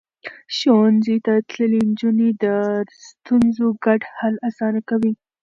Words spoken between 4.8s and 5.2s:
کوي.